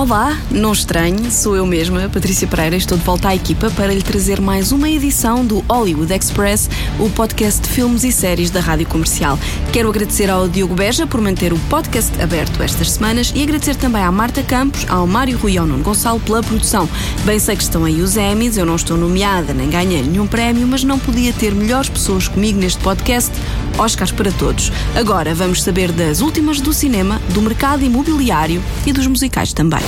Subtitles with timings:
[0.00, 4.00] Olá, não estranhe, sou eu mesma, Patrícia Pereira, estou de volta à equipa para lhe
[4.00, 8.86] trazer mais uma edição do Hollywood Express, o podcast de filmes e séries da Rádio
[8.86, 9.38] Comercial.
[9.74, 14.02] Quero agradecer ao Diogo Beja por manter o podcast aberto estas semanas e agradecer também
[14.02, 16.88] à Marta Campos, ao Mário Rui e ao Nuno Gonçalo pela produção.
[17.26, 20.66] Bem sei que estão aí os Emmys, eu não estou nomeada nem ganhei nenhum prémio,
[20.66, 23.30] mas não podia ter melhores pessoas comigo neste podcast.
[23.78, 24.72] Oscars para todos.
[24.94, 29.82] Agora vamos saber das últimas do cinema, do mercado imobiliário e dos musicais também.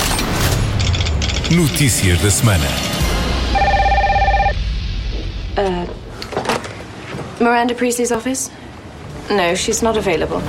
[1.51, 2.67] Notícias da semana.
[7.39, 8.49] Miranda Priestley's office?
[9.29, 10.41] No, she's not available.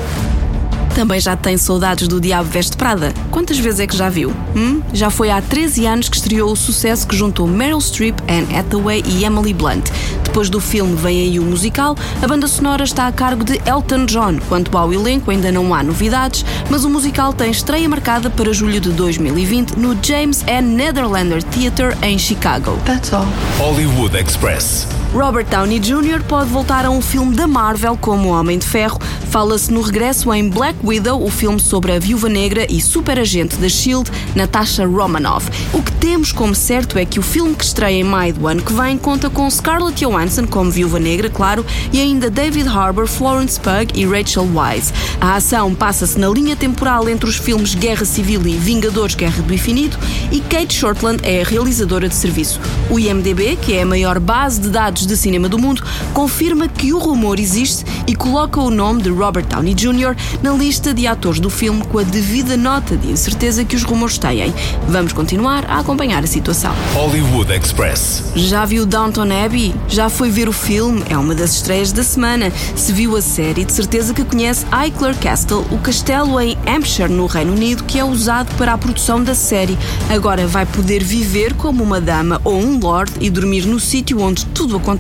[0.94, 3.12] Também já tem saudades do Diabo Veste Prada?
[3.30, 4.32] Quantas vezes é que já viu?
[4.54, 4.80] Hum?
[4.92, 9.02] Já foi há 13 anos que estreou o sucesso que juntou Meryl Streep, Anne Hathaway
[9.04, 9.90] e Emily Blunt.
[10.22, 14.06] Depois do filme vem aí o musical, a banda sonora está a cargo de Elton
[14.06, 14.38] John.
[14.48, 18.80] Quanto ao elenco, ainda não há novidades, mas o musical tem estreia marcada para julho
[18.80, 20.76] de 2020 no James N.
[20.76, 22.78] Netherlander Theatre em Chicago.
[22.84, 23.26] That's all.
[23.58, 24.86] Hollywood Express.
[25.14, 26.24] Robert Downey Jr.
[26.26, 28.98] pode voltar a um filme da Marvel como Homem de Ferro.
[29.30, 33.68] Fala-se no regresso em Black Widow, o filme sobre a viúva negra e superagente da
[33.68, 35.48] SHIELD, Natasha Romanoff.
[35.72, 38.62] O que temos como certo é que o filme que estreia em maio do ano
[38.62, 43.58] que vem conta com Scarlett Johansson como viúva negra, claro, e ainda David Harbour, Florence
[43.58, 44.92] Pugh e Rachel Weisz.
[45.20, 49.54] A ação passa-se na linha temporal entre os filmes Guerra Civil e Vingadores Guerra do
[49.54, 49.98] Infinito
[50.32, 52.60] e Kate Shortland é a realizadora de serviço.
[52.90, 56.92] O IMDB, que é a maior base de dados de cinema do mundo, confirma que
[56.92, 60.16] o rumor existe e coloca o nome de Robert Downey Jr.
[60.42, 64.18] na lista de atores do filme com a devida nota de incerteza que os rumores
[64.18, 64.52] têm.
[64.88, 66.74] Vamos continuar a acompanhar a situação.
[66.94, 68.24] Hollywood Express.
[68.34, 69.74] Já viu Downton Abbey?
[69.88, 71.02] Já foi ver o filme?
[71.08, 72.52] É uma das estreias da semana.
[72.74, 77.26] Se viu a série, de certeza que conhece Highclere Castle, o castelo em Hampshire, no
[77.26, 79.78] Reino Unido, que é usado para a produção da série.
[80.08, 84.46] Agora vai poder viver como uma dama ou um lord e dormir no sítio onde
[84.46, 84.93] tudo acontece.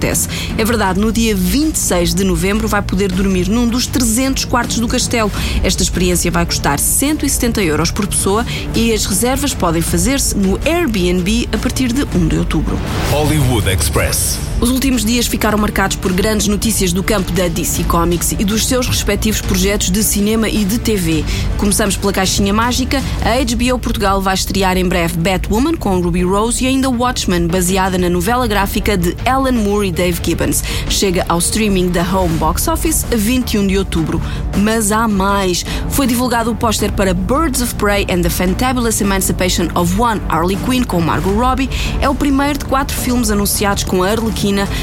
[0.58, 4.88] É verdade, no dia 26 de novembro vai poder dormir num dos 300 quartos do
[4.88, 5.30] castelo.
[5.62, 8.44] Esta experiência vai custar 170 euros por pessoa
[8.74, 12.78] e as reservas podem fazer-se no Airbnb a partir de 1 de outubro.
[13.10, 14.38] Hollywood Express.
[14.60, 18.66] Os últimos dias ficaram marcados por grandes notícias do campo da DC Comics e dos
[18.66, 21.24] seus respectivos projetos de cinema e de TV.
[21.58, 23.02] Começamos pela caixinha mágica.
[23.22, 27.98] A HBO Portugal vai estrear em breve Batwoman com Ruby Rose e ainda Watchmen, baseada
[27.98, 30.62] na novela gráfica de Alan Moore e Dave Gibbons.
[30.88, 34.22] Chega ao streaming da Home Box Office a 21 de outubro.
[34.58, 35.64] Mas há mais.
[35.90, 40.56] Foi divulgado o póster para Birds of Prey and the Fantabulous Emancipation of One Harley
[40.64, 41.68] Quinn com Margot Robbie.
[42.00, 44.08] É o primeiro de quatro filmes anunciados com a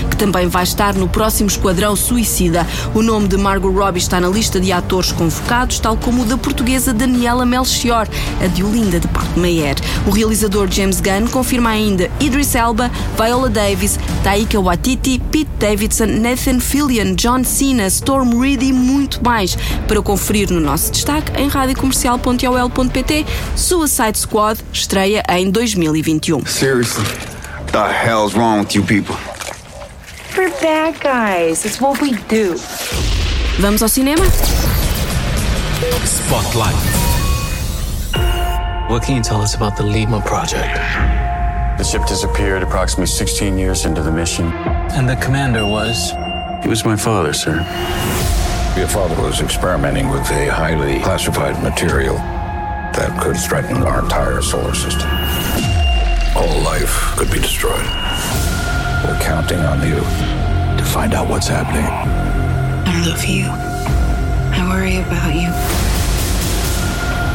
[0.09, 2.67] que também vai estar no próximo Esquadrão Suicida.
[2.93, 6.37] O nome de Margot Robbie está na lista de atores convocados, tal como o da
[6.37, 8.07] portuguesa Daniela Melchior,
[8.41, 9.75] a de Olinda de Meyer.
[10.05, 16.59] O realizador James Gunn confirma ainda Idris Elba, Viola Davis, Taika Waititi, Pete Davidson, Nathan
[16.59, 19.57] Fillion, John Cena, Storm Reed e muito mais.
[19.87, 26.45] Para conferir no nosso destaque em radiocomercial.ol.pt, Suicide Squad estreia em 2021.
[26.45, 27.05] Seriously,
[27.71, 29.30] the hell's wrong with you people?
[30.37, 31.65] We're bad guys.
[31.65, 32.55] It's what we do.
[33.59, 34.25] Vamos ao cinema?
[36.05, 36.75] Spotlight.
[38.89, 40.73] What can you tell us about the Lima project?
[41.77, 44.45] The ship disappeared approximately 16 years into the mission.
[44.93, 46.11] And the commander was?
[46.63, 47.55] He was my father, sir.
[48.77, 54.75] Your father was experimenting with a highly classified material that could threaten our entire solar
[54.75, 55.09] system.
[56.35, 58.00] All life could be destroyed.
[59.03, 61.85] We're counting on you to find out what's happening.
[61.85, 63.45] I love you.
[63.49, 65.49] I worry about you.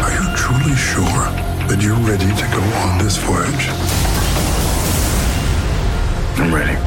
[0.04, 1.27] Are you truly sure
[1.66, 3.66] that you're ready to go on this voyage?
[6.39, 6.78] I'm ready.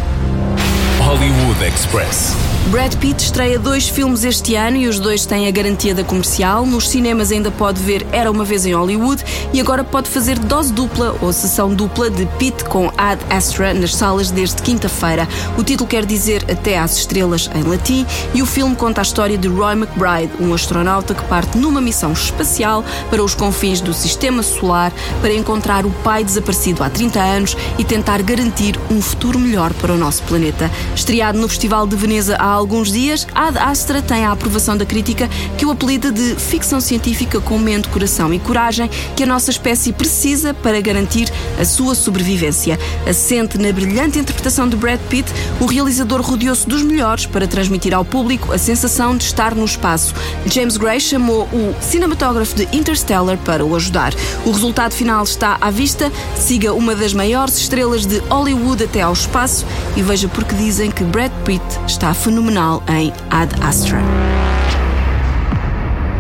[1.04, 2.59] Hollywood Express.
[2.70, 6.68] Brad Pitt estreia dois filmes este ano e os dois têm a garantia da comercial.
[6.68, 10.72] Nos cinemas ainda pode ver Era uma vez em Hollywood e agora pode fazer dose
[10.72, 15.28] dupla ou sessão dupla de Pitt com Ad Astra nas salas desde quinta-feira.
[15.58, 18.06] O título quer dizer Até às Estrelas em latim
[18.36, 22.14] e o filme conta a história de Roy McBride, um astronauta que parte numa missão
[22.14, 27.58] espacial para os confins do sistema solar para encontrar o pai desaparecido há 30 anos
[27.80, 30.70] e tentar garantir um futuro melhor para o nosso planeta.
[30.94, 35.30] Estreado no Festival de Veneza há alguns dias, Ad Astra tem a aprovação da crítica
[35.58, 39.94] que o apelida de ficção científica com mente, coração e coragem que a nossa espécie
[39.94, 42.78] precisa para garantir a sua sobrevivência.
[43.08, 48.04] Assente na brilhante interpretação de Brad Pitt, o realizador rodeou-se dos melhores para transmitir ao
[48.04, 50.14] público a sensação de estar no espaço.
[50.46, 54.14] James Gray chamou o cinematógrafo de Interstellar para o ajudar.
[54.46, 56.12] O resultado final está à vista.
[56.36, 59.66] Siga uma das maiores estrelas de Hollywood até ao espaço
[59.96, 64.02] e veja porque dizem que Brad Pitt está fenomenal em Ad Astra.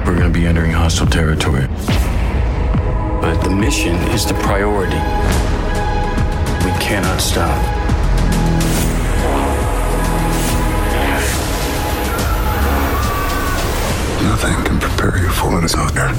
[0.05, 1.67] We're going to be entering hostile territory.
[3.21, 4.99] But the mission is the priority.
[6.65, 7.55] We cannot stop.
[14.23, 16.11] Nothing can prepare you for what is out there.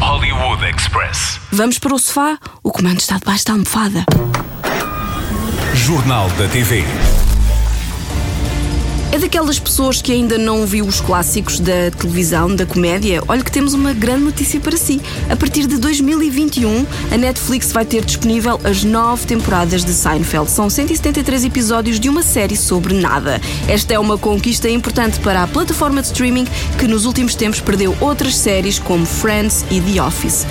[0.00, 1.38] Hollywood Express.
[1.52, 2.38] Vamos para o sofá?
[2.62, 4.06] O comando está debaixo da almofada.
[5.76, 6.82] Jornal da TV.
[9.12, 13.22] É daquelas pessoas que ainda não viu os clássicos da televisão, da comédia?
[13.28, 15.00] Olha que temos uma grande notícia para si.
[15.30, 20.50] A partir de 2021, a Netflix vai ter disponível as nove temporadas de Seinfeld.
[20.50, 23.40] São 173 episódios de uma série sobre nada.
[23.68, 26.46] Esta é uma conquista importante para a plataforma de streaming
[26.78, 30.46] que nos últimos tempos perdeu outras séries como Friends e The Office.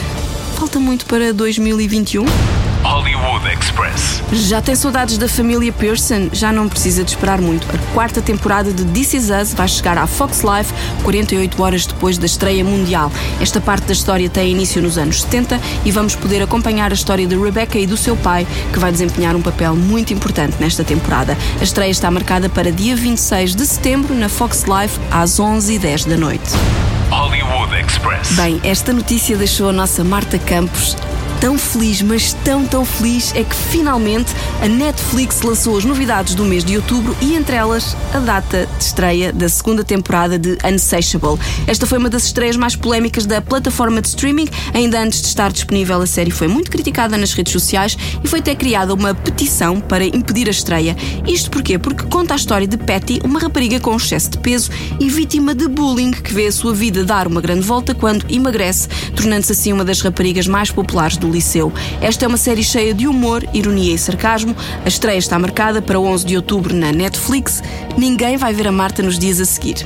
[0.55, 2.25] Falta muito para 2021?
[2.85, 4.21] Hollywood Express.
[4.31, 6.29] Já tem saudades da família Pearson?
[6.31, 7.65] Já não precisa de esperar muito.
[7.75, 10.71] A quarta temporada de This Is Us vai chegar à Fox Life
[11.01, 13.11] 48 horas depois da estreia mundial.
[13.41, 17.25] Esta parte da história tem início nos anos 70 e vamos poder acompanhar a história
[17.25, 21.35] de Rebecca e do seu pai, que vai desempenhar um papel muito importante nesta temporada.
[21.59, 26.17] A estreia está marcada para dia 26 de setembro na Fox Life às 11h10 da
[26.17, 26.51] noite.
[27.09, 28.33] Hollywood Express.
[28.33, 30.95] Bem, esta notícia deixou a nossa Marta Campos
[31.45, 34.33] tão feliz, mas tão, tão feliz é que finalmente
[34.63, 38.83] a Netflix lançou as novidades do mês de outubro e entre elas a data de
[38.83, 41.39] estreia da segunda temporada de Unsatiable.
[41.67, 44.47] Esta foi uma das estreias mais polémicas da plataforma de streaming.
[44.73, 48.39] Ainda antes de estar disponível, a série foi muito criticada nas redes sociais e foi
[48.39, 50.97] até criada uma petição para impedir a estreia.
[51.27, 51.77] Isto porquê?
[51.77, 55.67] Porque conta a história de Patty, uma rapariga com excesso de peso e vítima de
[55.67, 59.85] bullying que vê a sua vida dar uma grande volta quando emagrece, tornando-se assim uma
[59.85, 61.71] das raparigas mais populares do liceu.
[62.01, 64.55] Esta é uma série cheia de humor, ironia e sarcasmo.
[64.83, 67.61] A estreia está marcada para 11 de outubro na Netflix.
[67.97, 69.85] Ninguém vai ver a Marta nos dias a seguir.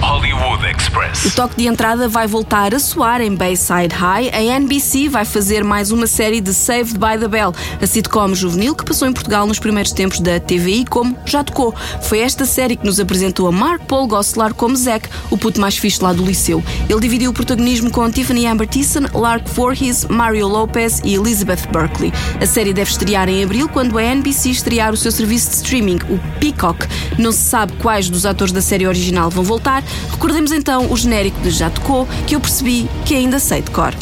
[0.00, 1.26] Hollywood Express.
[1.26, 4.30] O toque de entrada vai voltar a soar em Bayside High.
[4.32, 8.74] A NBC vai fazer mais uma série de Saved by the Bell, a sitcom juvenil
[8.74, 11.74] que passou em Portugal nos primeiros tempos da TVI, como já tocou.
[12.02, 15.76] Foi esta série que nos apresentou a Mark Paul Gosselaar como Zack, o puto mais
[15.76, 16.62] fixe lá do liceu.
[16.88, 22.12] Ele dividiu o protagonismo com Tiffany Amber Thiessen, Lark Voorhees, Mario Lopez e Elizabeth Berkley.
[22.40, 25.98] A série deve estrear em abril, quando a NBC estrear o seu serviço de streaming,
[26.08, 26.86] o Peacock.
[27.18, 29.84] Não se sabe quais dos atores da série original vão voltar.
[30.10, 33.94] Recordemos então o genérico de Já Tocou, que eu percebi que ainda sei de cor.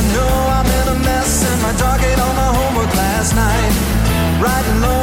[0.00, 0.49] I know
[4.40, 4.99] Riding low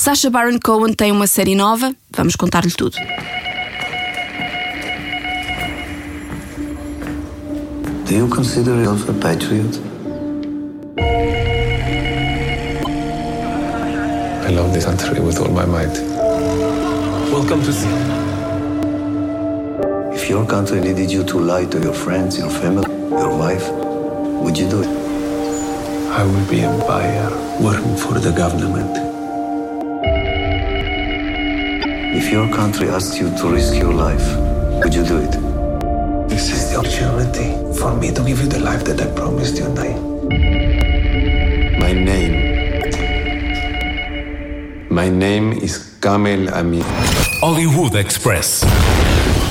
[0.00, 2.96] Sacha Baron Cohen tem uma série nova, vamos contar-lhe tudo.
[8.06, 9.78] Do you consider yourself a patriot?
[14.46, 15.92] I love this country with all my might.
[17.30, 17.92] Welcome to see.
[20.14, 23.70] If your country needed you to lie to your friends, your family, your wife,
[24.40, 24.88] would you do it?
[26.16, 27.28] I will be a buyer
[27.60, 29.09] working for the government.
[32.12, 34.26] If your country asked you to risk your life,
[34.82, 35.30] would you do it?
[36.28, 39.68] This is the opportunity for me to give you the life that I promised you,
[39.68, 39.94] Nai.
[41.78, 42.50] My name
[44.90, 46.82] My name is Kamel Amin.
[47.42, 48.62] Hollywood Express.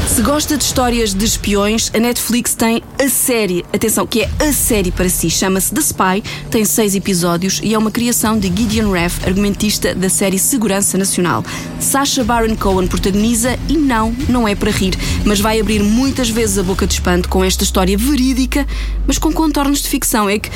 [0.08, 4.52] Se gosta de histórias de espiões, a Netflix tem a série, atenção, que é a
[4.52, 8.92] série para si, chama-se The Spy, tem seis episódios e é uma criação de Gideon
[8.92, 11.46] Raff, argumentista da série Segurança Nacional.
[11.80, 16.58] Sacha Baron Cohen protagoniza e não, não é para rir, mas vai abrir muitas vezes
[16.58, 18.66] a boca de espanto com esta história verídica,
[19.06, 20.28] mas com contornos de ficção.
[20.28, 20.50] É que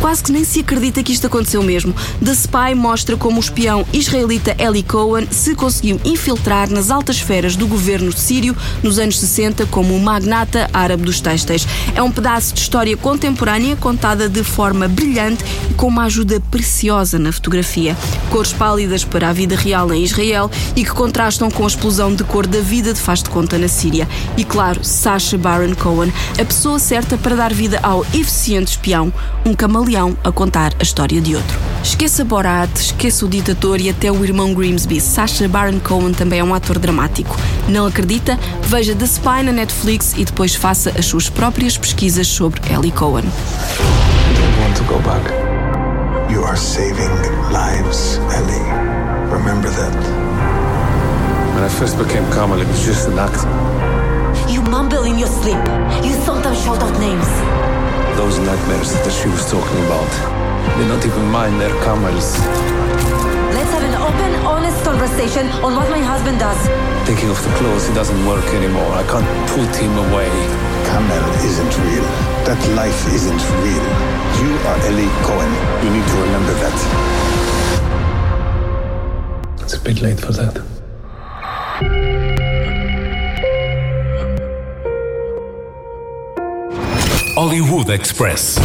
[0.00, 1.94] quase que nem se acredita que isto aconteceu mesmo.
[2.24, 7.54] The Spy mostra como o espião israelita Eli Cohen se conseguiu infiltrar nas altas esferas
[7.54, 11.66] do governo sírio nos anos 60 como o magnata árabe dos têxteis.
[11.94, 17.18] É um pedaço de história contemporânea contada de forma brilhante e com uma ajuda preciosa
[17.18, 17.96] na fotografia.
[18.30, 22.24] Cores pálidas para a vida real em Israel e que contrastam com a explosão de
[22.24, 24.08] cor da vida de faz de conta na Síria.
[24.36, 29.12] E claro, Sacha Baron Cohen, a pessoa certa para dar vida ao eficiente espião,
[29.44, 31.58] um camaleão a contar a história de outro.
[31.82, 35.00] Esqueça Borat, esqueça o ditador e até o irmão Grimsby.
[35.00, 37.36] Sacha Baron Cohen também é um ator dramático.
[37.68, 38.38] Não acredita?
[38.62, 43.24] Veja The Spy na Netflix e depois faça as suas próprias pesquisas sobre Ellie Cohen.
[46.30, 47.10] You are saving
[47.50, 48.62] lives, Ellie.
[49.32, 49.94] Remember that.
[51.54, 53.44] When I first became Kamel, it was just an act.
[54.48, 55.58] You mumble in your sleep.
[56.04, 57.59] You sometimes shout out names.
[58.20, 60.04] Those nightmares that she was talking about,
[60.76, 62.36] they're not even mine, they're Kamel's.
[63.56, 66.60] Let's have an open, honest conversation on what my husband does.
[67.08, 68.92] Thinking of the clothes, he doesn't work anymore.
[68.92, 69.24] I can't
[69.56, 70.28] put him away.
[70.84, 72.04] Kamel isn't real.
[72.44, 73.86] That life isn't real.
[74.36, 75.52] You are Ellie Cohen.
[75.80, 76.76] You need to remember that.
[79.64, 80.60] It's a bit late for that.
[87.40, 88.56] Hollywood Express.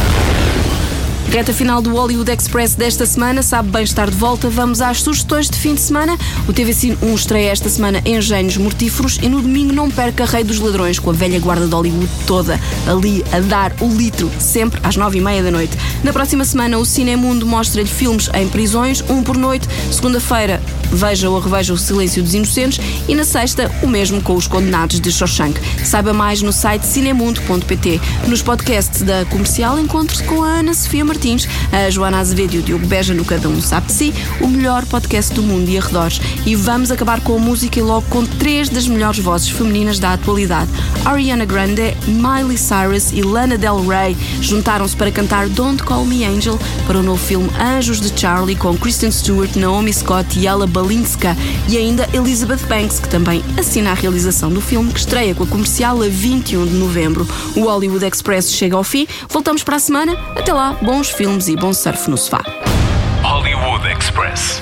[1.30, 4.50] Reta final do Hollywood Express desta semana, sabe bem estar de volta.
[4.50, 6.18] Vamos às sugestões de fim de semana.
[6.46, 10.44] O TV Cine 1 estreia esta semana Engenhos Mortíferos e no domingo não perca Rei
[10.44, 14.80] dos Ladrões, com a velha guarda de Hollywood toda ali a dar o litro, sempre
[14.84, 15.78] às nove e meia da noite.
[16.04, 19.70] Na próxima semana, o Cinemundo mostra-lhe filmes em prisões, um por noite.
[19.90, 24.48] Segunda-feira, veja ou reveja O Silêncio dos Inocentes e na sexta, o mesmo com Os
[24.48, 25.60] Condenados de Shawshank.
[25.84, 28.02] Saiba mais no site cinemundo.pt.
[28.28, 32.64] Nos podcasts da Comercial, encontre-se com a Ana Sofia Martins, a Joana Azevedo e o
[32.64, 36.22] Diogo Beja no Cada Um Sabe de Si, o melhor podcast do mundo e arredores.
[36.46, 40.14] E vamos acabar com a música e logo com três das melhores vozes femininas da
[40.14, 40.70] atualidade.
[41.04, 46.60] Ariana Grande, Miley Cyrus e Lana Del Rey juntaram-se para cantar Don't Call Me Angel
[46.88, 51.38] para o novo filme Anjos de Charlie com Kristen Stewart, Naomi Scott e Ella Balinska
[51.70, 55.48] e ainda Elizabeth Banks, que também assina a realização do filme que estreia com a
[55.48, 57.26] comercial a 21 de novembro.
[57.56, 59.08] O Hollywood Express chega ao fim.
[59.30, 60.14] Voltamos para a semana.
[60.36, 62.44] Até lá, bons filmes e bom surf no sofá.
[63.24, 64.62] Hollywood Express.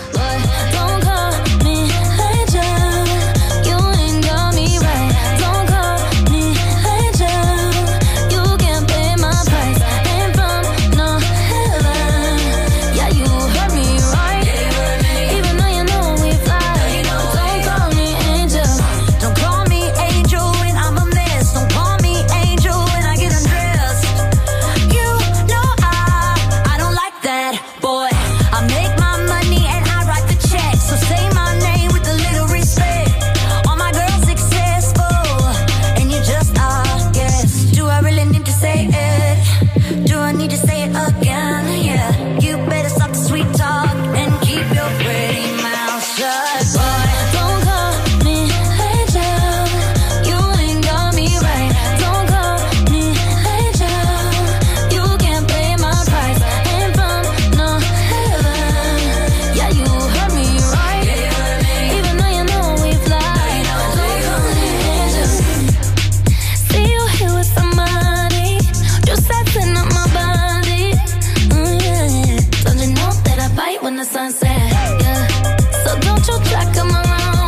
[74.31, 74.71] sunset.
[75.01, 75.57] Yeah.
[75.83, 77.42] So don't you try, come around.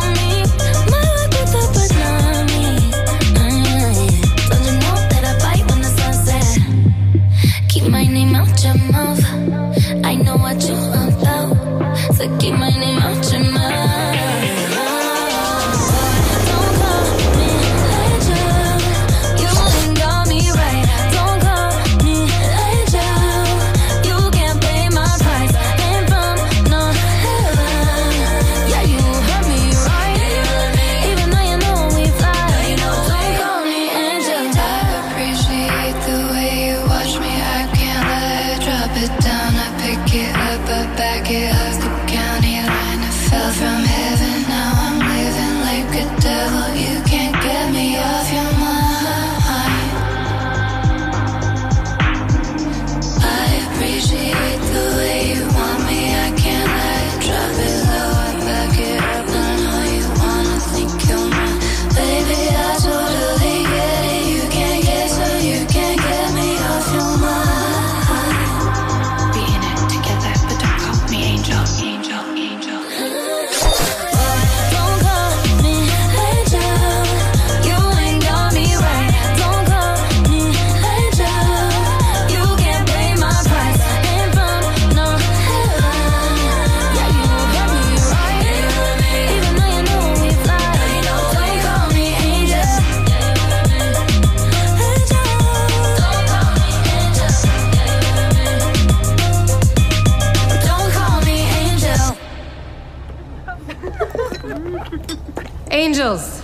[106.06, 106.40] Angels!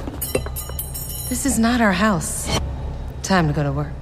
[1.29, 2.49] This is not our house.
[3.23, 4.02] Time to go to work.